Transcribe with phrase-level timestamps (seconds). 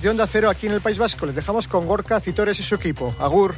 [0.00, 1.26] de Onda Cero aquí en el País Vasco.
[1.26, 3.14] Les dejamos con Gorka Citores y su equipo.
[3.18, 3.56] Agur.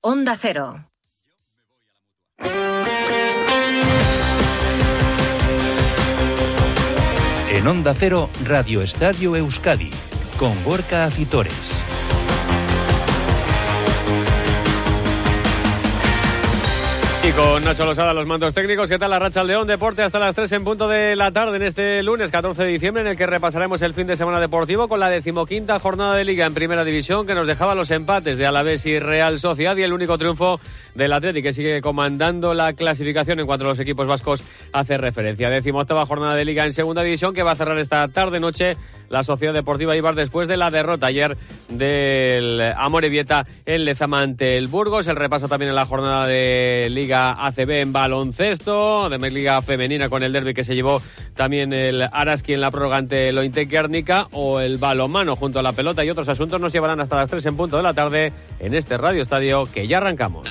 [0.00, 0.86] Onda Cero.
[7.50, 9.90] En Onda Cero, Radio Estadio Euskadi,
[10.38, 11.93] con Gorka Acitores.
[17.26, 18.90] Y con Nacho Losada, los mandos técnicos.
[18.90, 21.62] ¿Qué tal la racha León Deporte hasta las 3 en punto de la tarde en
[21.62, 25.00] este lunes 14 de diciembre, en el que repasaremos el fin de semana deportivo con
[25.00, 28.84] la decimoquinta jornada de Liga en Primera División, que nos dejaba los empates de Alavés
[28.84, 30.60] y Real Sociedad y el único triunfo
[30.94, 35.48] del Atlético, que sigue comandando la clasificación en cuanto a los equipos vascos hace referencia.
[35.48, 38.76] Decimoctava jornada de Liga en Segunda División, que va a cerrar esta tarde-noche
[39.08, 41.36] la Sociedad Deportiva Ibar después de la derrota ayer
[41.68, 45.06] del Amorebieta en Lezama ante el Burgos.
[45.06, 50.22] El repaso también en la jornada de Liga ACB en baloncesto, de Liga Femenina con
[50.22, 51.02] el derby que se llevó
[51.34, 53.38] también el Araski en la prórroga ante el
[54.32, 57.44] o el balonmano junto a la pelota y otros asuntos nos llevarán hasta las 3
[57.46, 60.48] en punto de la tarde en este Radio Estadio que ya arrancamos.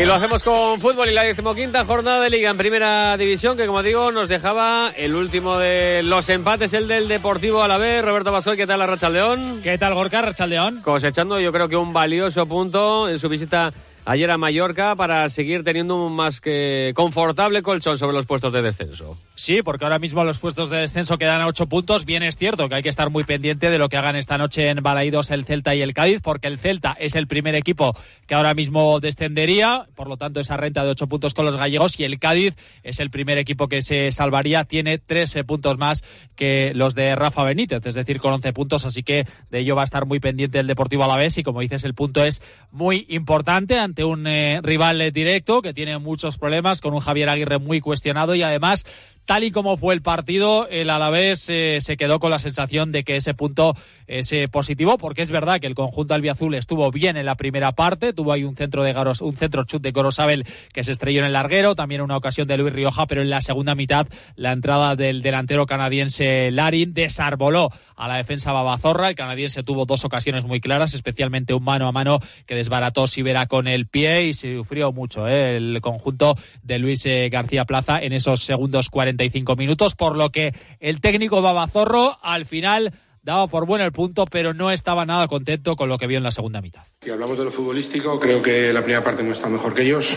[0.00, 3.66] Y lo hacemos con fútbol y la decimoquinta jornada de liga en primera división, que
[3.66, 8.04] como digo, nos dejaba el último de los empates, el del Deportivo a la vez.
[8.04, 9.60] Roberto Vascoy, ¿qué tal la Racha León?
[9.60, 10.82] ¿Qué tal Gorka, Racha León?
[10.84, 13.72] Cosechando yo creo que un valioso punto en su visita
[14.08, 18.62] ayer a Mallorca para seguir teniendo un más que confortable colchón sobre los puestos de
[18.62, 19.18] descenso.
[19.34, 22.06] Sí, porque ahora mismo los puestos de descenso quedan a ocho puntos.
[22.06, 24.68] Bien es cierto que hay que estar muy pendiente de lo que hagan esta noche
[24.68, 27.94] en Balaídos el Celta y el Cádiz, porque el Celta es el primer equipo
[28.26, 32.00] que ahora mismo descendería, por lo tanto esa renta de ocho puntos con los gallegos,
[32.00, 36.02] y el Cádiz es el primer equipo que se salvaría, tiene 13 puntos más
[36.34, 39.82] que los de Rafa Benítez, es decir, con 11 puntos, así que de ello va
[39.82, 43.78] a estar muy pendiente el Deportivo Alavés y como dices, el punto es muy importante
[43.78, 48.34] ante un eh, rival directo que tiene muchos problemas, con un Javier Aguirre muy cuestionado
[48.34, 48.86] y además
[49.28, 53.04] tal y como fue el partido, el Alavés eh, se quedó con la sensación de
[53.04, 53.74] que ese punto
[54.06, 57.72] es eh, positivo, porque es verdad que el conjunto albiazul estuvo bien en la primera
[57.72, 61.20] parte, tuvo ahí un centro de Garos, un centro chut de Gorosabel que se estrelló
[61.20, 64.52] en el larguero, también una ocasión de Luis Rioja, pero en la segunda mitad la
[64.52, 70.46] entrada del delantero canadiense Larin desarboló a la defensa Babazorra, el canadiense tuvo dos ocasiones
[70.46, 74.90] muy claras, especialmente un mano a mano que desbarató Sibera con el pie y sufrió
[74.90, 79.17] mucho eh, el conjunto de Luis García Plaza en esos segundos 40
[79.56, 82.92] minutos, por lo que el técnico Babazorro al final
[83.22, 86.24] daba por bueno el punto, pero no estaba nada contento con lo que vio en
[86.24, 86.82] la segunda mitad.
[87.00, 90.16] Si hablamos de lo futbolístico, creo que la primera parte no está mejor que ellos.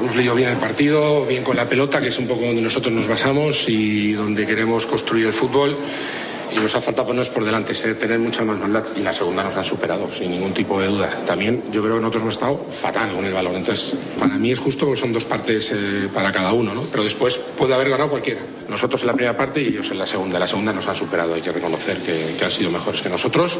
[0.00, 2.92] Hemos leído bien el partido, bien con la pelota, que es un poco donde nosotros
[2.92, 5.76] nos basamos y donde queremos construir el fútbol
[6.54, 9.56] y nos ha faltado ponernos por delante, tener mucha más maldad y la segunda nos
[9.56, 11.10] ha superado sin ningún tipo de duda.
[11.26, 14.58] También yo creo que nosotros hemos estado fatal con el balón, entonces para mí es
[14.58, 16.82] justo que son dos partes eh, para cada uno, ¿no?
[16.90, 18.40] pero después puede haber ganado cualquiera.
[18.68, 20.38] Nosotros en la primera parte y ellos en la segunda.
[20.38, 23.58] La segunda nos ha superado, hay que reconocer que han sido mejores que nosotros.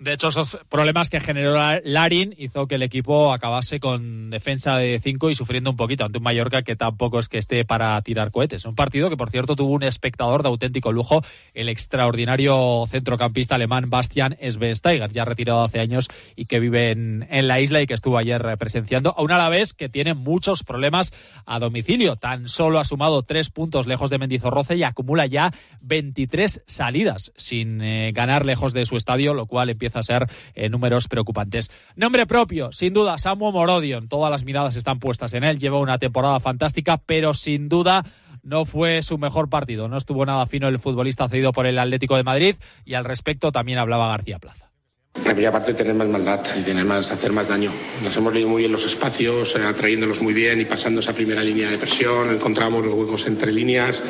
[0.00, 4.98] De hecho, esos problemas que generó Larin hizo que el equipo acabase con defensa de
[4.98, 8.30] 5 y sufriendo un poquito ante un Mallorca que tampoco es que esté para tirar
[8.30, 8.64] cohetes.
[8.64, 11.22] Un partido que, por cierto, tuvo un espectador de auténtico lujo,
[11.52, 17.60] el extraordinario centrocampista alemán Bastian Schweinsteiger, ya retirado hace años y que vive en, la
[17.60, 21.12] isla y que estuvo ayer presenciando a un Alavés que tiene muchos problemas
[21.44, 22.16] a domicilio.
[22.16, 27.82] Tan solo ha sumado tres puntos lejos de Mendizorroce y acumula ya 23 salidas sin
[27.82, 31.70] eh, ganar lejos de su estadio, lo cual empieza a ser eh, números preocupantes.
[31.96, 34.08] Nombre propio, sin duda, Samu Morodion.
[34.08, 35.58] Todas las miradas están puestas en él.
[35.58, 38.04] Lleva una temporada fantástica, pero sin duda
[38.42, 39.88] no fue su mejor partido.
[39.88, 43.52] No estuvo nada fino el futbolista cedido por el Atlético de Madrid y al respecto
[43.52, 44.69] también hablaba García Plaza.
[45.30, 47.70] La primera parte tener más maldad y tener más, hacer más daño.
[48.02, 51.44] Nos hemos leído muy bien los espacios, eh, atrayéndolos muy bien y pasando esa primera
[51.44, 52.32] línea de presión.
[52.32, 54.02] Encontramos los huecos entre líneas.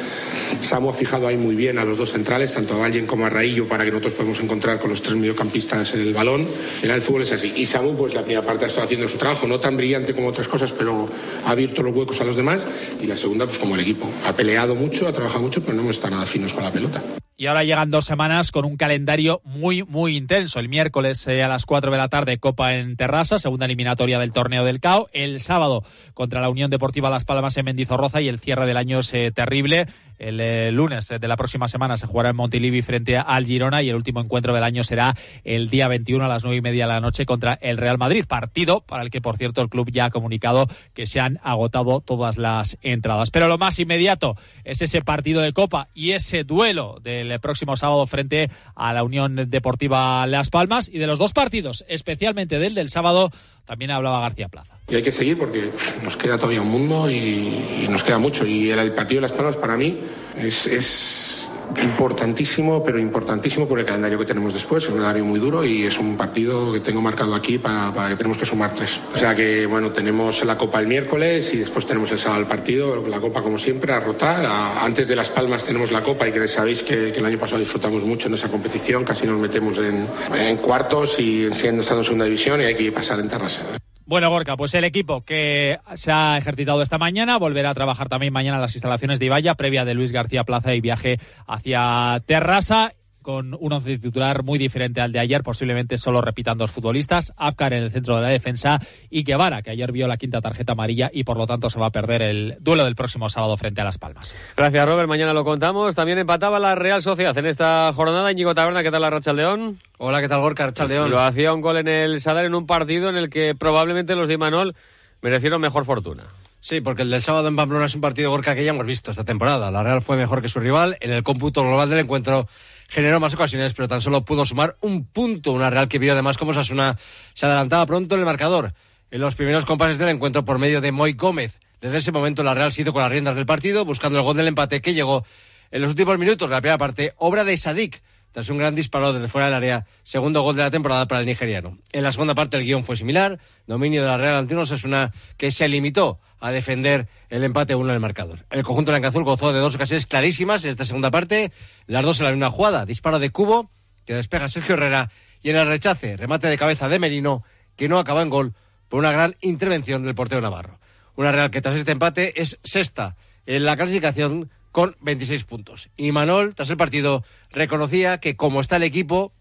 [0.63, 3.29] Samu ha fijado ahí muy bien a los dos centrales, tanto a Vallen como a
[3.29, 6.47] Raillo, para que nosotros podamos encontrar con los tres mediocampistas el balón.
[6.83, 7.53] En el fútbol es así.
[7.55, 10.29] Y Samu, pues la primera parte ha estado haciendo su trabajo, no tan brillante como
[10.29, 11.07] otras cosas, pero
[11.45, 12.65] ha abierto los huecos a los demás.
[12.99, 14.09] Y la segunda, pues como el equipo.
[14.25, 17.03] Ha peleado mucho, ha trabajado mucho, pero no hemos estado nada finos con la pelota.
[17.41, 20.61] Y ahora llegan dos semanas con un calendario muy, muy intenso.
[20.61, 24.35] El miércoles eh, a las 4 de la tarde, Copa en Terrassa, segunda eliminatoria del
[24.35, 25.09] torneo del CAO.
[25.15, 25.83] El sábado
[26.13, 29.33] contra la Unión Deportiva Las Palmas en Mendizorroza y el cierre del año es eh,
[29.35, 29.87] terrible
[30.21, 33.89] El eh, lunes de la próxima semana se jugará en Montilivi frente al Girona y
[33.89, 36.93] el último encuentro del año será el día 21 a las nueve y media de
[36.93, 38.27] la noche contra el Real Madrid.
[38.29, 42.03] Partido para el que, por cierto, el club ya ha comunicado que se han agotado
[42.03, 43.31] todas las entradas.
[43.31, 48.07] Pero lo más inmediato es ese partido de Copa y ese duelo del próximo sábado
[48.07, 52.91] frente a la Unión Deportiva Las Palmas y de los dos partidos, especialmente del del
[52.91, 53.31] sábado,
[53.65, 54.77] también hablaba García Plaza.
[54.89, 55.71] Y hay que seguir porque
[56.03, 58.45] nos queda todavía un mundo y, nos queda mucho.
[58.47, 60.01] Y el, partido de Las Palmas para mí
[60.37, 61.40] es, es
[61.83, 64.85] importantísimo, pero importantísimo por el calendario que tenemos después.
[64.85, 68.17] Es un calendario muy duro y es un partido que tengo marcado aquí para, que
[68.17, 69.01] tenemos que sumar tres.
[69.13, 72.47] O sea que, bueno, tenemos la Copa el miércoles y después tenemos el sábado el
[72.47, 73.07] partido.
[73.07, 74.45] La Copa, como siempre, a rotar.
[74.45, 78.03] antes de Las Palmas tenemos la Copa y que sabéis que, el año pasado disfrutamos
[78.05, 79.05] mucho en esa competición.
[79.05, 82.93] Casi nos metemos en, en cuartos y siendo estando en segunda división y hay que
[82.93, 83.63] pasar en terraza.
[84.11, 88.33] Bueno, Gorka, pues el equipo que se ha ejercitado esta mañana volverá a trabajar también
[88.33, 92.95] mañana en las instalaciones de Ibaya, previa de Luis García Plaza y viaje hacia Terrassa
[93.23, 97.73] con un once titular muy diferente al de ayer, posiblemente solo repitan dos futbolistas, Afkar
[97.73, 98.81] en el centro de la defensa
[99.11, 101.87] y Guevara, que ayer vio la quinta tarjeta amarilla y por lo tanto se va
[101.87, 104.35] a perder el duelo del próximo sábado frente a Las Palmas.
[104.57, 105.09] Gracias, Robert.
[105.09, 105.95] Mañana lo contamos.
[105.95, 108.33] También empataba la Real Sociedad en esta jornada.
[108.33, 109.79] Íñigo Taberna, ¿qué tal la Racha León?
[109.99, 111.11] Hola, ¿qué tal Gorka Rachaldeón?
[111.11, 114.29] Lo hacía un gol en el Sadar en un partido en el que probablemente los
[114.29, 114.75] de Imanol
[115.21, 116.25] merecieron mejor fortuna.
[116.63, 119.11] Sí, porque el del sábado en Pamplona es un partido Gorka que ya hemos visto
[119.11, 119.71] esta temporada.
[119.71, 120.97] La Real fue mejor que su rival.
[121.01, 122.49] En el cómputo global del encuentro
[122.91, 125.53] generó más ocasiones, pero tan solo pudo sumar un punto.
[125.53, 126.99] Una Real que vio además cómo Sasuna
[127.33, 128.75] se adelantaba pronto en el marcador.
[129.11, 131.59] En los primeros compases del encuentro por medio de Moy Gómez.
[131.81, 134.37] Desde ese momento la Real se hizo con las riendas del partido, buscando el gol
[134.37, 135.25] del empate que llegó
[135.71, 139.13] en los últimos minutos de la primera parte, obra de Sadik, tras un gran disparo
[139.13, 141.79] desde fuera del área, segundo gol de la temporada para el nigeriano.
[141.93, 145.13] En la segunda parte el guion fue similar, dominio de la Real ante es una
[145.37, 148.47] que se limitó a defender el empate uno en marcador.
[148.51, 151.53] El conjunto Azul gozó de dos ocasiones clarísimas en esta segunda parte,
[151.87, 153.71] las dos en la misma jugada, disparo de Cubo,
[154.05, 155.11] que despeja Sergio Herrera,
[155.43, 157.43] y en el rechace, remate de cabeza de Merino,
[157.77, 158.55] que no acaba en gol
[158.89, 160.79] por una gran intervención del portero Navarro.
[161.17, 163.17] Una Real que tras este empate es sexta
[163.47, 165.91] en la clasificación con 26 puntos.
[165.97, 169.33] Y Manol, tras el partido, reconocía que como está el equipo,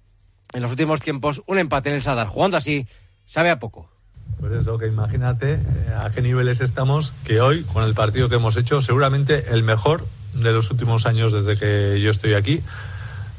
[0.54, 2.88] en los últimos tiempos, un empate en el Sadar, jugando así,
[3.26, 3.90] sabe a poco.
[4.40, 5.60] Pues eso, que imagínate eh,
[6.02, 10.08] a qué niveles estamos, que hoy, con el partido que hemos hecho, seguramente el mejor
[10.34, 12.62] de los últimos años desde que yo estoy aquí,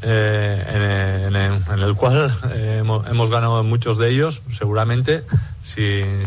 [0.02, 5.24] eh, en, el cual eh, hemos, ganado muchos de ellos, seguramente,
[5.62, 6.22] sin,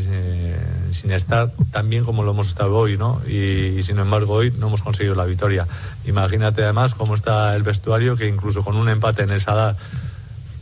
[0.94, 3.22] sin, estar tan bien como lo hemos estado hoy, ¿no?
[3.28, 5.68] Y, sin embargo hoy no hemos conseguido la victoria.
[6.06, 9.76] Imagínate además cómo está el vestuario, que incluso con un empate en el Sadar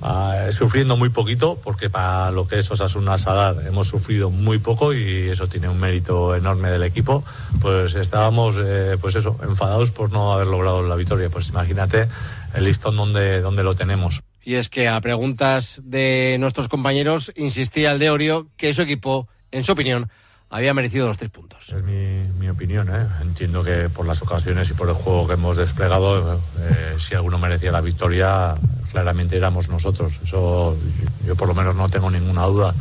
[0.03, 4.93] Ah, sufriendo muy poquito, porque para lo que es Osasuna Sadar hemos sufrido muy poco
[4.93, 7.23] y eso tiene un mérito enorme del equipo,
[7.61, 11.29] pues estábamos, eh, pues eso, enfadados por no haber logrado la victoria.
[11.29, 12.07] Pues imagínate
[12.55, 14.23] el listón donde, donde lo tenemos.
[14.43, 19.27] Y es que a preguntas de nuestros compañeros insistía el de Orio que su equipo,
[19.51, 20.09] en su opinión,
[20.51, 21.69] había merecido los tres puntos.
[21.69, 23.07] Es mi, mi opinión, ¿eh?
[23.21, 27.37] entiendo que por las ocasiones y por el juego que hemos desplegado, eh, si alguno
[27.37, 28.55] merecía la victoria,
[28.91, 30.19] claramente éramos nosotros.
[30.23, 30.77] Eso
[31.25, 32.75] yo por lo menos no tengo ninguna duda.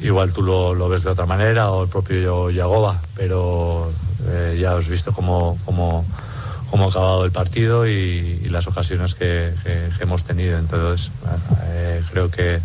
[0.00, 3.92] Igual tú lo, lo ves de otra manera o el propio Yagoba, pero
[4.26, 6.04] eh, ya has visto cómo, cómo,
[6.70, 9.52] cómo, ha acabado el partido y, las ocasiones que,
[10.00, 10.58] hemos tenido.
[10.58, 11.10] Entonces,
[11.64, 12.60] eh, creo que,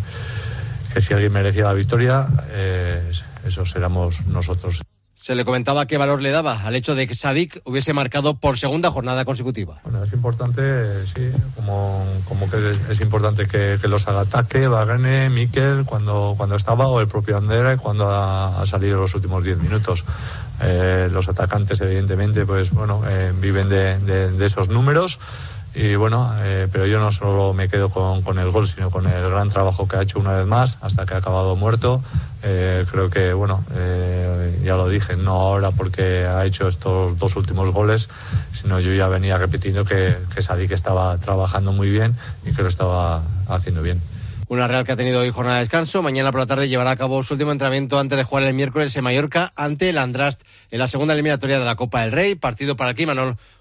[0.93, 3.11] que, si alguien merecía la victoria, eh,
[3.45, 4.81] esos éramos nosotros.
[5.21, 8.57] Se le comentaba qué valor le daba al hecho de que Sadik hubiese marcado por
[8.57, 9.81] segunda jornada consecutiva.
[9.83, 12.57] Bueno, es importante, sí, como, como que
[12.89, 17.75] es, importante que, los haga ataque, Bagane, Miquel, cuando, cuando estaba, o el propio Andere,
[17.75, 20.05] cuando ha, salido los últimos 10 minutos.
[20.61, 25.19] Eh, los atacantes, evidentemente, pues bueno, eh, viven de, de esos números
[25.75, 29.05] y bueno, eh, pero yo no solo me quedo con, con, el gol, sino con
[29.05, 32.01] el gran trabajo que ha hecho una vez más, hasta que ha acabado muerto.
[32.41, 37.35] Eh, creo que, bueno, eh, ya lo dije, no ahora porque ha hecho estos dos
[37.35, 38.09] últimos goles,
[38.51, 42.67] sino yo ya venía repitiendo que, que Sadik estaba trabajando muy bien y que lo
[42.67, 44.01] estaba haciendo bien.
[44.49, 46.01] Una Real que ha tenido hoy jornada de descanso.
[46.01, 48.95] Mañana por la tarde llevará a cabo su último entrenamiento antes de jugar el miércoles
[48.95, 52.33] en Mallorca ante el Andrast en la segunda eliminatoria de la Copa del Rey.
[52.33, 53.03] Partido para el que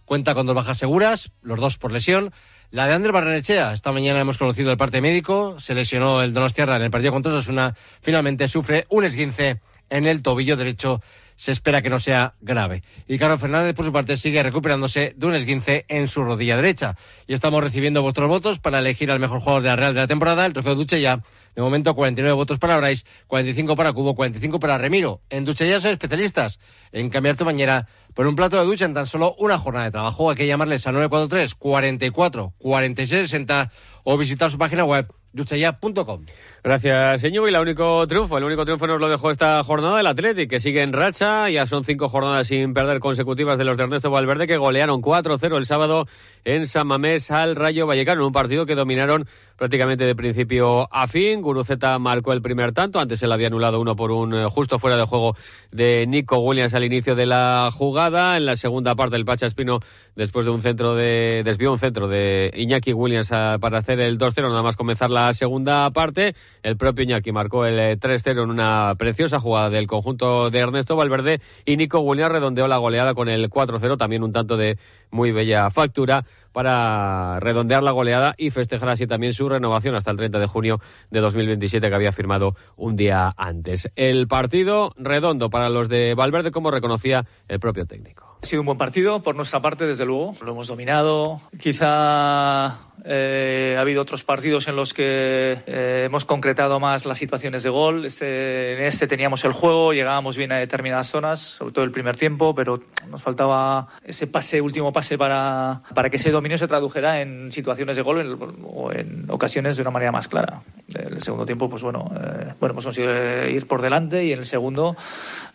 [0.08, 2.32] cuenta con dos bajas seguras, los dos por lesión.
[2.70, 6.76] La de Andrés Barrenechea, esta mañana hemos conocido el parte médico, se lesionó el Donostiarra
[6.76, 9.60] en el partido contra Osasuna, finalmente sufre un esguince
[9.90, 11.02] en el tobillo derecho
[11.38, 12.82] se espera que no sea grave.
[13.06, 16.96] Y Carlos Fernández, por su parte, sigue recuperándose de un esguince en su rodilla derecha.
[17.28, 20.06] Y estamos recibiendo vuestros votos para elegir al mejor jugador de la Real de la
[20.08, 21.22] temporada, el trofeo Duche ya.
[21.54, 25.22] De momento, 49 votos para Bryce, 45 para Cubo, 45 para Remiro.
[25.30, 26.58] En Duche ya son especialistas
[26.90, 29.92] en cambiar tu bañera por un plato de ducha en tan solo una jornada de
[29.92, 30.30] trabajo.
[30.30, 33.70] Hay que llamarles a 943 44 46 60
[34.02, 36.24] o visitar su página web duchaya.com.
[36.62, 37.48] Gracias, señor.
[37.48, 40.60] Y el único triunfo, el único triunfo nos lo dejó esta jornada el Athletic, que
[40.60, 41.48] sigue en racha.
[41.50, 45.56] Ya son cinco jornadas sin perder consecutivas de los de Ernesto Valverde, que golearon 4-0
[45.56, 46.06] el sábado
[46.44, 49.26] en San Mamés al Rayo Vallecano, un partido que dominaron
[49.58, 51.42] prácticamente de principio a fin.
[51.42, 54.78] Guruceta marcó el primer tanto, antes se le había anulado uno por un eh, justo
[54.78, 55.36] fuera de juego
[55.72, 58.36] de Nico Williams al inicio de la jugada.
[58.36, 59.80] En la segunda parte, el Pacha Espino,
[60.14, 61.42] después de un centro de.
[61.44, 65.90] desvió un centro de Iñaki Williams para hacer el 2-0, nada más comenzar la segunda
[65.90, 66.34] parte.
[66.62, 70.94] El propio Iñaki marcó el 3-0 eh, en una preciosa jugada del conjunto de Ernesto
[70.94, 74.78] Valverde y Nico Williams redondeó la goleada con el 4-0, también un tanto de
[75.10, 80.16] muy bella factura para redondear la goleada y festejar así también su renovación hasta el
[80.16, 83.90] 30 de junio de 2027 que había firmado un día antes.
[83.96, 88.27] El partido redondo para los de Valverde, como reconocía el propio técnico.
[88.40, 90.34] Ha sido un buen partido por nuestra parte, desde luego.
[90.44, 91.40] Lo hemos dominado.
[91.58, 97.62] Quizá eh, ha habido otros partidos en los que eh, hemos concretado más las situaciones
[97.62, 98.04] de gol.
[98.04, 102.16] Este, en este teníamos el juego, llegábamos bien a determinadas zonas, sobre todo el primer
[102.16, 102.80] tiempo, pero
[103.10, 107.96] nos faltaba ese pase, último pase para, para que ese dominio se tradujera en situaciones
[107.96, 110.62] de gol o en ocasiones de una manera más clara.
[110.94, 114.44] El segundo tiempo, pues bueno, eh, bueno hemos conseguido ir por delante y en el
[114.44, 114.96] segundo,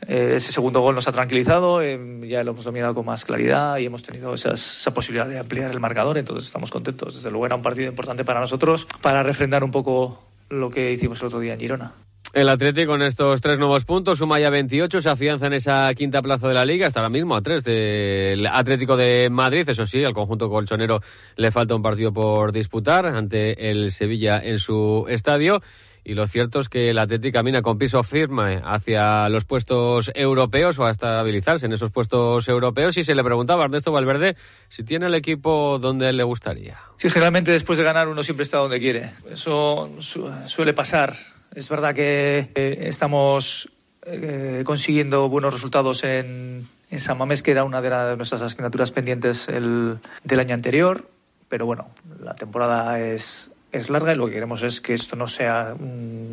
[0.08, 4.04] ese segundo gol nos ha tranquilizado, ya lo hemos dominado con más claridad y hemos
[4.04, 7.16] tenido esa posibilidad de ampliar el marcador, entonces estamos contentos.
[7.16, 11.20] Desde luego era un partido importante para nosotros para refrendar un poco lo que hicimos
[11.22, 11.94] el otro día en Girona.
[12.32, 16.20] El Atlético con estos tres nuevos puntos suma ya 28, se afianza en esa quinta
[16.24, 19.70] plaza de la liga, hasta ahora mismo a tres del Atlético de Madrid.
[19.70, 21.00] Eso sí, al conjunto colchonero
[21.36, 25.62] le falta un partido por disputar ante el Sevilla en su estadio
[26.04, 30.78] y lo cierto es que el Atlético camina con piso firme hacia los puestos europeos
[30.80, 34.36] o a estabilizarse en esos puestos europeos y se le preguntaba a Ernesto Valverde
[34.70, 36.78] si tiene el equipo donde le gustaría.
[36.98, 39.12] Sí, generalmente después de ganar uno siempre está donde quiere.
[39.30, 41.16] Eso suele pasar.
[41.56, 43.70] Es verdad que eh, estamos
[44.06, 46.68] eh, consiguiendo buenos resultados en,
[46.98, 51.10] San Mamés, que era una de, nuestras asignaturas pendientes el, del año anterior.
[51.50, 55.28] Pero bueno, la temporada es, es larga y lo que queremos es que esto no
[55.28, 55.76] sea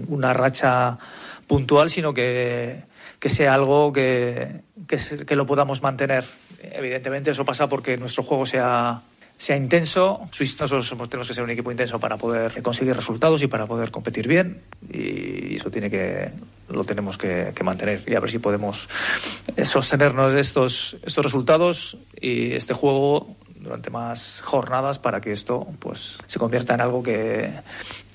[0.09, 0.99] una racha
[1.47, 2.85] puntual, sino que,
[3.21, 6.25] sea algo que, que, lo podamos mantener.
[6.63, 9.01] Evidentemente eso pasa porque nuestro juego sea,
[9.37, 10.21] sea intenso.
[10.39, 14.29] Nosotros tenemos que ser un equipo intenso para poder conseguir resultados y para poder competir
[14.29, 14.61] bien
[14.93, 16.31] y eso tiene que
[16.69, 18.89] lo tenemos que, que mantener y a ver si podemos
[19.65, 26.39] sostenernos estos, estos resultados y este juego durante más jornadas para que esto pues se
[26.39, 27.53] convierta en algo que,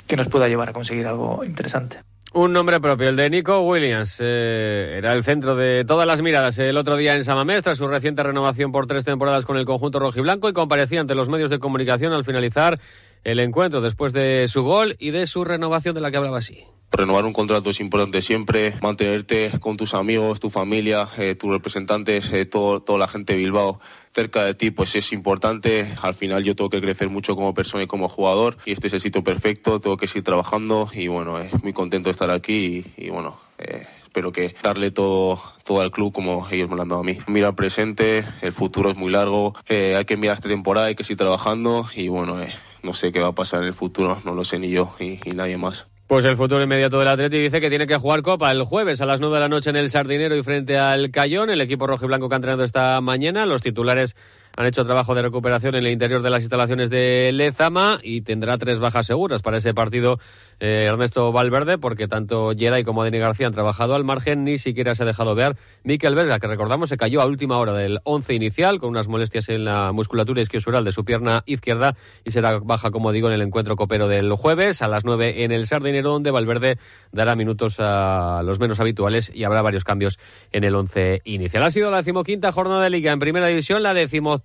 [0.08, 2.00] que nos pueda llevar a conseguir algo interesante.
[2.34, 4.18] Un nombre propio, el de Nico Williams.
[4.20, 7.88] Eh, era el centro de todas las miradas el otro día en Samamés, tras su
[7.88, 11.60] reciente renovación por tres temporadas con el conjunto rojiblanco y comparecía ante los medios de
[11.60, 12.78] comunicación al finalizar
[13.26, 16.64] el encuentro después de su gol y de su renovación de la que hablaba así.
[16.92, 22.32] Renovar un contrato es importante siempre, mantenerte con tus amigos, tu familia, eh, tus representantes,
[22.32, 23.82] eh, todo, toda la gente de Bilbao
[24.14, 25.94] cerca de ti, pues es importante.
[26.02, 28.94] Al final yo tengo que crecer mucho como persona y como jugador y este es
[28.94, 32.86] el sitio perfecto, tengo que seguir trabajando y bueno, es muy contento de estar aquí
[32.96, 36.90] y, bueno, eh, espero que darle todo, todo al club como ellos me lo han
[36.90, 37.18] dado a mí.
[37.28, 41.04] Mira el presente, el futuro es muy largo, hay que mirar esta temporada, hay que
[41.04, 42.40] seguir trabajando y bueno,
[42.86, 45.18] no sé qué va a pasar en el futuro, no lo sé ni yo y
[45.34, 45.88] nadie más.
[46.08, 49.08] Pues el futuro inmediato del Atleti dice que tiene que jugar Copa el jueves a
[49.08, 52.06] las 9 de la noche en el Sardinero y frente al Cayón, el equipo rojo
[52.06, 53.48] y blanco que ha entrenado esta mañana.
[53.48, 54.16] Los titulares
[54.58, 58.58] han hecho trabajo de recuperación en el interior de las instalaciones de Lezama y tendrá
[58.58, 60.20] tres bajas seguras para ese partido
[60.60, 64.96] eh, Ernesto Valverde, porque tanto Geray como Dani García han trabajado al margen, ni siquiera
[64.96, 68.34] se ha dejado ver Miquel Verga, que recordamos se cayó a última hora del once
[68.34, 72.92] inicial con unas molestias en la musculatura isquiosural de su pierna izquierda y será baja,
[72.92, 76.32] como digo, en el encuentro copero del jueves a las nueve en el Sardinero, donde
[76.32, 76.78] Valverde
[77.12, 80.18] dará minutos a los menos habituales y habrá varios cambios
[80.52, 81.64] en el once inicial.
[81.64, 83.94] Ha sido la decimoquinta jornada de Liga en Primera División, la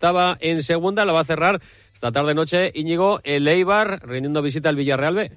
[0.00, 1.60] decimoctava en Segunda, la va a cerrar
[1.92, 5.32] esta tarde-noche Íñigo el Eibar, rindiendo visita al Villarreal B.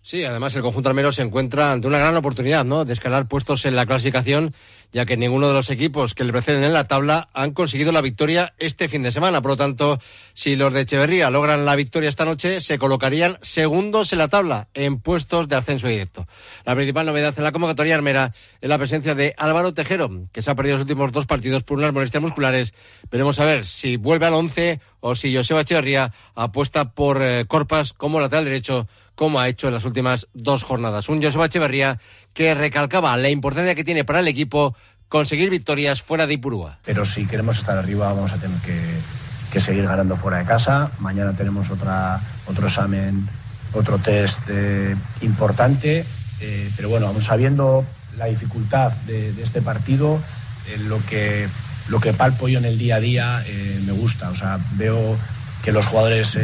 [0.00, 2.84] Sí, además el conjunto armero se encuentra ante una gran oportunidad, ¿no?
[2.84, 4.54] De escalar puestos en la clasificación,
[4.90, 8.00] ya que ninguno de los equipos que le preceden en la tabla han conseguido la
[8.00, 9.42] victoria este fin de semana.
[9.42, 10.00] Por lo tanto,
[10.32, 14.68] si los de Echeverría logran la victoria esta noche, se colocarían segundos en la tabla,
[14.72, 16.26] en puestos de ascenso directo.
[16.64, 20.50] La principal novedad en la convocatoria armera es la presencia de Álvaro Tejero, que se
[20.50, 22.72] ha perdido los últimos dos partidos por unas molestias musculares.
[23.10, 27.92] Veremos a ver si vuelve al once o si Joseba Echeverría apuesta por eh, Corpas
[27.92, 28.88] como lateral derecho
[29.18, 31.08] como ha hecho en las últimas dos jornadas.
[31.08, 31.98] Un Joseba Echeverría
[32.32, 34.76] que recalcaba la importancia que tiene para el equipo
[35.08, 36.78] conseguir victorias fuera de Ipurúa.
[36.84, 40.92] Pero si queremos estar arriba vamos a tener que, seguir ganando fuera de casa.
[41.00, 43.28] Mañana tenemos otra, otro examen,
[43.72, 46.04] otro test eh, importante.
[46.40, 47.84] Eh, pero bueno, aún sabiendo
[48.16, 50.20] la dificultad de, este partido,
[50.68, 51.48] eh, lo, que,
[51.88, 53.44] lo que palpo yo en el día a día
[53.84, 54.30] me gusta.
[54.30, 55.16] O sea, veo
[55.64, 56.38] que los jugadores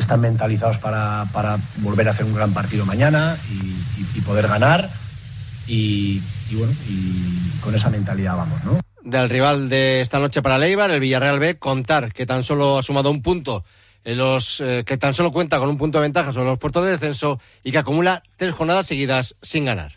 [0.00, 4.90] están mentalizados para, para, volver a hacer un gran partido mañana y, poder ganar.
[5.66, 8.80] Y, y, bueno, y con esa mentalidad vamos, ¿no?
[9.02, 12.82] Del rival de esta noche para Leibar, el Villarreal B, contar que tan solo ha
[12.82, 13.64] sumado un punto
[14.04, 16.84] en los eh, que tan solo cuenta con un punto de ventaja sobre los puertos
[16.84, 19.94] de descenso y que acumula tres jornadas seguidas sin ganar.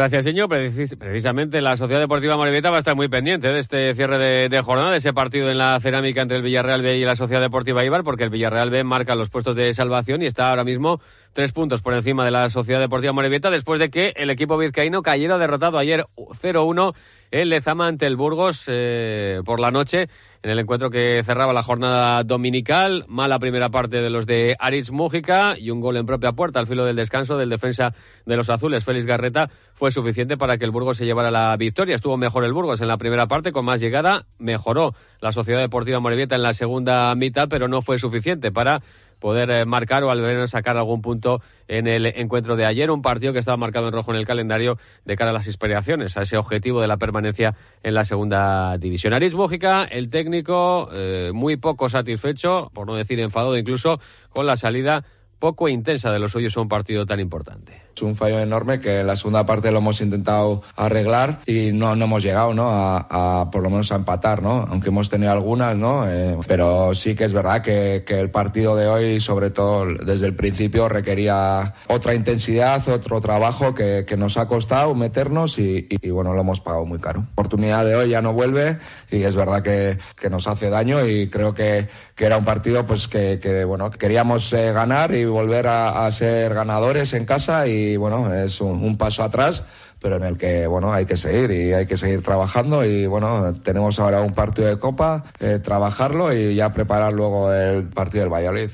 [0.00, 0.48] Gracias, señor.
[0.48, 4.48] Precis precisamente la Sociedad Deportiva Morevieta va a estar muy pendiente de este cierre de,
[4.48, 7.42] de, jornada, de ese partido en la cerámica entre el Villarreal B y la Sociedad
[7.42, 11.02] Deportiva Ibar, porque el Villarreal B marca los puestos de salvación y está ahora mismo
[11.34, 15.02] tres puntos por encima de la Sociedad Deportiva Morevieta después de que el equipo vizcaíno
[15.02, 16.94] cayera derrotado ayer 0-1
[17.30, 20.08] en Lezama ante el Burgos eh, por la noche
[20.42, 23.04] en el encuentro que cerraba la jornada dominical.
[23.08, 26.66] Mala primera parte de los de Aritz Mújica y un gol en propia puerta al
[26.66, 27.94] filo del descanso del defensa
[28.24, 31.94] de los azules, Félix Garreta, fue suficiente para que el Burgos se llevara la victoria.
[31.94, 36.00] Estuvo mejor el Burgos en la primera parte con más llegada, mejoró la Sociedad Deportiva
[36.00, 38.82] Morevieta en la segunda mitad, pero no fue suficiente para
[39.20, 42.90] poder eh, marcar o al menos sacar algún punto en el encuentro de ayer.
[42.90, 46.16] Un partido que estaba marcado en rojo en el calendario de cara a las aspiraciones,
[46.16, 49.12] a ese objetivo de la permanencia en la segunda división.
[49.12, 54.00] Aris Bójica, el técnico, eh, muy poco satisfecho, por no decir enfadado incluso,
[54.30, 55.04] con la salida
[55.38, 57.82] poco intensa de los suyos a un partido tan importante.
[57.94, 61.94] Es un fallo enorme que en la segunda parte lo hemos intentado arreglar y no,
[61.96, 62.70] no hemos llegado, ¿no?
[62.70, 63.06] A,
[63.42, 64.66] a, por lo menos a empatar, ¿no?
[64.70, 66.08] Aunque hemos tenido algunas, ¿no?
[66.08, 70.26] Eh, pero sí que es verdad que, que, el partido de hoy, sobre todo desde
[70.26, 75.96] el principio, requería otra intensidad, otro trabajo que, que nos ha costado meternos y, y,
[76.00, 77.20] y, bueno, lo hemos pagado muy caro.
[77.20, 78.78] La oportunidad de hoy ya no vuelve
[79.10, 81.88] y es verdad que, que nos hace daño y creo que,
[82.20, 87.14] era un partido pues que bueno, queríamos eh, ganar y volver a, a ser ganadores
[87.14, 89.64] en casa y y bueno, es un, un, paso atrás,
[90.00, 93.54] pero en el que bueno hay que seguir y hay que seguir trabajando y bueno,
[93.62, 98.32] tenemos ahora un partido de Copa, eh, trabajarlo y ya preparar luego el partido del
[98.32, 98.70] Valladolid.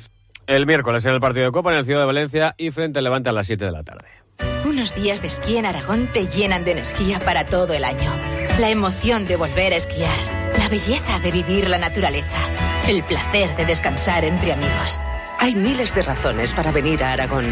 [0.46, 3.04] El miércoles en el partido de Copa en el Ciudad de Valencia y frente al
[3.04, 4.06] Levante a las 7 de la tarde.
[4.64, 8.12] Unos días de esquí en Aragón te llenan de energía para todo el año.
[8.60, 10.16] La emoción de volver a esquiar,
[10.58, 12.38] la belleza de vivir la naturaleza,
[12.88, 15.00] el placer de descansar entre amigos.
[15.38, 17.44] Hay miles de razones para venir a Aragón.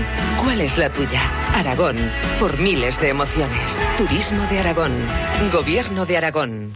[0.42, 1.20] ¿Cuál es la tuya?
[1.54, 1.96] Aragón,
[2.40, 3.80] por miles de emociones.
[3.98, 4.92] Turismo de Aragón.
[5.52, 6.72] Gobierno de Aragón.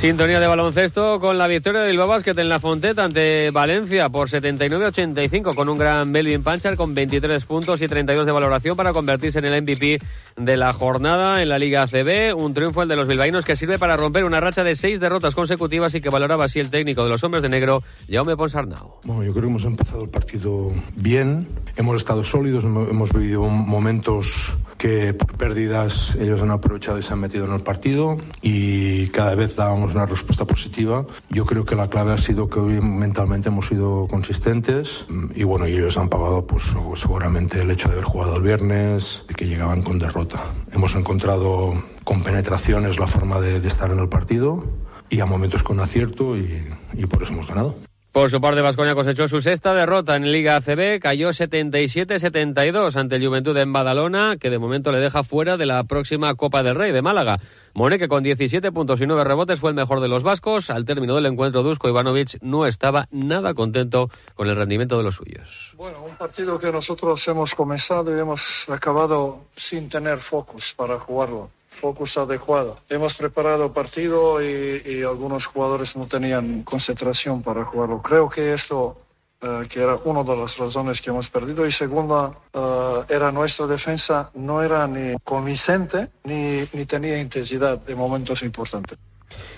[0.00, 4.28] Sintonía de baloncesto con la victoria del Bilbao Basket en la Fonteta ante Valencia por
[4.28, 9.38] 79-85 con un gran Melvin Panchar con 23 puntos y 32 de valoración para convertirse
[9.38, 9.98] en el MVP
[10.36, 12.36] de la jornada en la Liga ACB.
[12.36, 15.34] Un triunfo el de los bilbaínos que sirve para romper una racha de seis derrotas
[15.34, 19.00] consecutivas y que valoraba así el técnico de los hombres de negro, Jaume Ponsarnau.
[19.02, 24.56] Bueno, yo creo que hemos empezado el partido bien, hemos estado sólidos, hemos vivido momentos
[24.76, 29.34] que por pérdidas ellos han aprovechado y se han metido en el partido y cada
[29.34, 31.06] vez dábamos una respuesta positiva.
[31.30, 35.66] Yo creo que la clave ha sido que hoy mentalmente hemos sido consistentes y bueno,
[35.66, 39.82] ellos han pagado pues seguramente el hecho de haber jugado el viernes, de que llegaban
[39.82, 40.42] con derrota.
[40.72, 44.64] Hemos encontrado con penetraciones la forma de, de estar en el partido
[45.08, 47.85] y a momentos con acierto y, y por eso hemos ganado.
[48.16, 53.26] Por su parte, Vasconia cosechó su sexta derrota en Liga ACB, cayó 77-72 ante el
[53.26, 56.92] Juventud en Badalona, que de momento le deja fuera de la próxima Copa del Rey
[56.92, 57.36] de Málaga.
[57.74, 60.70] More, que con 17 puntos y 9 rebotes fue el mejor de los vascos.
[60.70, 65.16] Al término del encuentro, Dusko Ivanovic no estaba nada contento con el rendimiento de los
[65.16, 65.74] suyos.
[65.76, 71.50] Bueno, un partido que nosotros hemos comenzado y hemos acabado sin tener focus para jugarlo
[71.76, 72.78] focus adecuado.
[72.88, 78.02] Hemos preparado partido y, algunos jugadores no tenían concentración para jugarlo.
[78.02, 78.96] Creo que esto,
[79.42, 81.66] uh, que era una de las razones que hemos perdido.
[81.66, 87.94] Y segunda, uh, era nuestra defensa, no era ni convincente ni, ni tenía intensidad de
[87.94, 88.98] momentos importantes.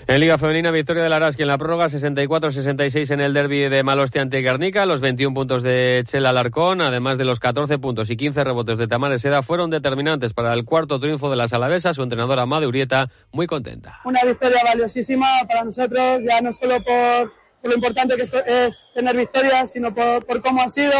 [0.07, 4.19] En Liga Femenina, victoria de Araski en la prórroga, 64-66 en el derby de Maloste
[4.19, 4.85] ante Garnica.
[4.85, 8.87] Los 21 puntos de Chela Alarcón, además de los 14 puntos y 15 rebotes de
[8.87, 11.95] Tamara Seda, fueron determinantes para el cuarto triunfo de las Alavesas.
[11.95, 13.99] Su entrenadora Amade Urieta, muy contenta.
[14.03, 18.83] Una victoria valiosísima para nosotros, ya no solo por, por lo importante que es, es
[18.95, 20.91] tener victorias, sino por, por cómo ha sido,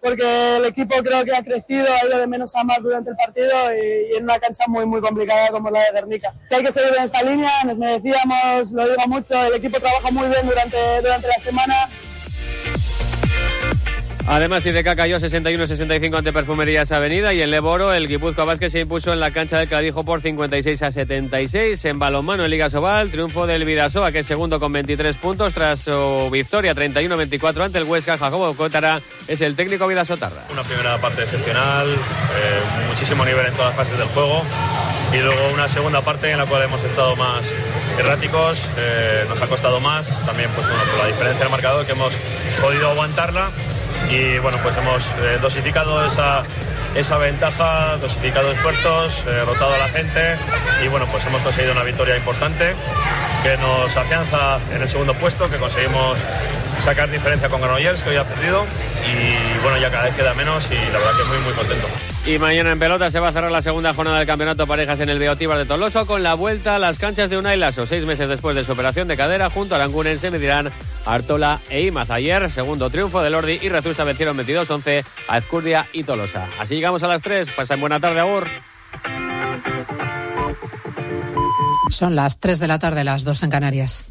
[0.00, 3.16] porque el equipo creo que ha crecido, ha ido de menos a más durante el
[3.16, 6.34] partido y, en una cancha muy muy complicada como la de Guernica.
[6.50, 10.28] Hay que seguir en esta línea, nos merecíamos, lo digo mucho, el equipo trabaja muy
[10.28, 11.88] bien durante, durante la semana.
[14.30, 19.10] Además, Ideca cayó 61-65 ante Perfumerías Avenida y en Leboro el Guipúzcoa Vázquez se impuso
[19.10, 21.82] en la cancha del Cadijo por 56 a 76.
[21.86, 25.80] En balonmano en Liga Sobal, triunfo del Vidasoa que es segundo con 23 puntos tras
[25.80, 28.18] su victoria 31-24 ante el Huesca.
[28.18, 30.44] Jacobo Cotara es el técnico Vidasotarra.
[30.52, 34.42] Una primera parte excepcional, eh, muchísimo nivel en todas las fases del juego
[35.14, 37.50] y luego una segunda parte en la cual hemos estado más
[37.98, 41.92] erráticos, eh, nos ha costado más, también pues bueno, por la diferencia del marcador que
[41.92, 42.12] hemos
[42.60, 43.48] podido aguantarla
[44.10, 46.42] y bueno, pues hemos eh, dosificado esa,
[46.94, 50.36] esa ventaja, dosificado esfuerzos, eh, rotado a la gente
[50.84, 52.74] y bueno, pues hemos conseguido una victoria importante
[53.42, 56.18] que nos afianza en el segundo puesto, que conseguimos
[56.80, 58.64] sacar diferencia con Granollers, que hoy ha perdido
[59.06, 61.86] y bueno, ya cada vez queda menos y la verdad que muy muy contento.
[62.28, 65.08] Y mañana en pelota se va a cerrar la segunda jornada del campeonato parejas en
[65.08, 67.86] el Beotíbar de Toloso con la vuelta a las canchas de Unai Lasso.
[67.86, 70.70] Seis meses después de su operación de cadera, junto a Aranguren se medirán
[71.06, 72.10] Artola e Imaz.
[72.10, 76.48] Ayer, segundo triunfo de Lordi y Rezusta vencieron 22-11 a Ezcurdia y Tolosa.
[76.58, 77.50] Así llegamos a las 3.
[77.52, 78.46] Pasen buena tarde, Agur.
[81.88, 84.10] Son las 3 de la tarde, las 2 en Canarias.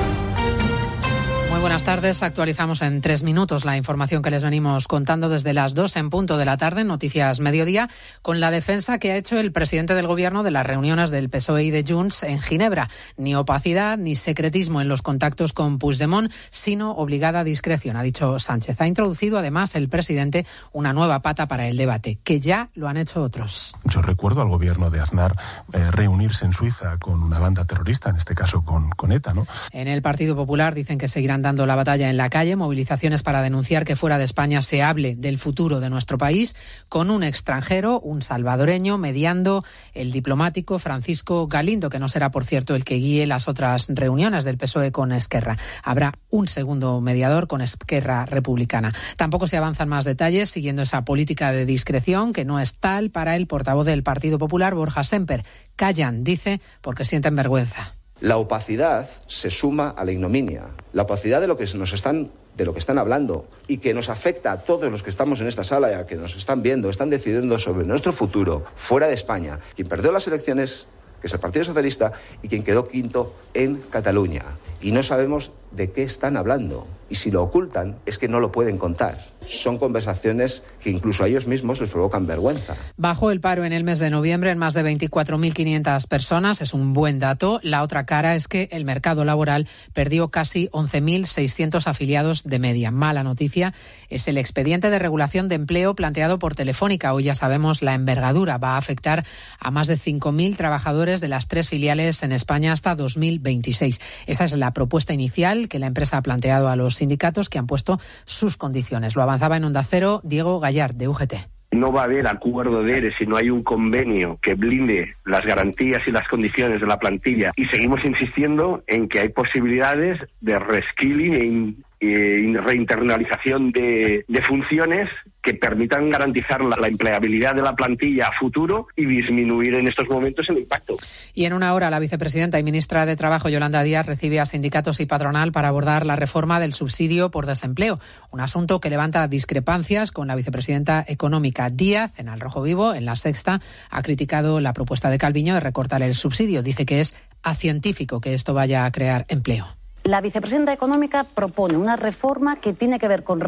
[1.61, 2.23] Buenas tardes.
[2.23, 6.39] Actualizamos en tres minutos la información que les venimos contando desde las dos en punto
[6.39, 7.87] de la tarde, Noticias Mediodía,
[8.23, 11.65] con la defensa que ha hecho el presidente del Gobierno de las reuniones del PSOE
[11.65, 12.89] y de Junts en Ginebra.
[13.15, 18.81] Ni opacidad ni secretismo en los contactos con Puigdemont, sino obligada discreción, ha dicho Sánchez.
[18.81, 22.97] Ha introducido además el presidente una nueva pata para el debate, que ya lo han
[22.97, 23.75] hecho otros.
[23.85, 25.35] Yo recuerdo al gobierno de Aznar
[25.73, 29.45] eh, reunirse en Suiza con una banda terrorista, en este caso con, con ETA, ¿no?
[29.71, 33.41] En el Partido Popular dicen que seguirán dando la batalla en la calle, movilizaciones para
[33.41, 36.55] denunciar que fuera de España se hable del futuro de nuestro país,
[36.89, 42.75] con un extranjero, un salvadoreño, mediando el diplomático Francisco Galindo, que no será, por cierto,
[42.75, 45.57] el que guíe las otras reuniones del PSOE con Esquerra.
[45.83, 48.93] Habrá un segundo mediador con Esquerra Republicana.
[49.17, 53.35] Tampoco se avanzan más detalles siguiendo esa política de discreción que no es tal para
[53.35, 55.45] el portavoz del Partido Popular, Borja Semper.
[55.75, 58.00] Callan, dice, porque sienten vergüenza.
[58.21, 60.67] La opacidad se suma a la ignominia.
[60.93, 64.09] La opacidad de lo que nos están de lo que están hablando y que nos
[64.09, 67.09] afecta a todos los que estamos en esta sala a que nos están viendo, están
[67.09, 69.59] decidiendo sobre nuestro futuro fuera de España.
[69.75, 70.85] Quien perdió las elecciones,
[71.19, 72.11] que es el Partido Socialista,
[72.43, 74.43] y quien quedó quinto en Cataluña.
[74.81, 76.85] Y no sabemos de qué están hablando.
[77.09, 79.17] Y si lo ocultan, es que no lo pueden contar.
[79.45, 82.75] Son conversaciones que incluso a ellos mismos les provocan vergüenza.
[82.97, 86.61] Bajó el paro en el mes de noviembre en más de 24.500 personas.
[86.61, 87.59] Es un buen dato.
[87.63, 92.91] La otra cara es que el mercado laboral perdió casi 11.600 afiliados de media.
[92.91, 93.73] Mala noticia
[94.09, 97.13] es el expediente de regulación de empleo planteado por Telefónica.
[97.13, 98.57] Hoy ya sabemos la envergadura.
[98.57, 99.25] Va a afectar
[99.59, 103.99] a más de 5.000 trabajadores de las tres filiales en España hasta 2026.
[104.27, 107.67] Esa es la propuesta inicial que la empresa ha planteado a los sindicatos que han
[107.67, 109.15] puesto sus condiciones.
[109.31, 109.85] Avanzaba en Onda
[110.23, 111.33] Diego Gallard, de UGT.
[111.71, 115.45] No va a haber acuerdo de ERE si no hay un convenio que blinde las
[115.45, 117.53] garantías y las condiciones de la plantilla.
[117.55, 125.09] Y seguimos insistiendo en que hay posibilidades de reskilling e, e reinternalización de funciones
[125.41, 130.07] que permitan garantizar la, la, empleabilidad de la plantilla a futuro y disminuir en estos
[130.07, 130.97] momentos el impacto.
[131.33, 134.99] Y en una hora la vicepresidenta y ministra de Trabajo Yolanda Díaz recibe a sindicatos
[134.99, 137.99] y patronal para abordar la reforma del subsidio por desempleo,
[138.29, 143.05] un asunto que levanta discrepancias con la vicepresidenta económica Díaz en Al Rojo Vivo, en
[143.05, 146.61] la Sexta, ha criticado la propuesta de Calviño de recortar el subsidio.
[146.61, 149.65] Dice que es acientífico que esto vaya a crear empleo.
[150.03, 153.39] La vicepresidenta económica propone una reforma que tiene que ver con